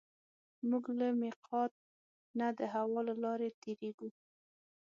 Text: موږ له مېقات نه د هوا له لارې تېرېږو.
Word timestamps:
موږ 0.69 0.83
له 0.99 1.07
مېقات 1.19 1.73
نه 2.39 2.47
د 2.57 2.59
هوا 2.73 3.01
له 3.07 3.15
لارې 3.23 3.49
تېرېږو. 3.61 4.09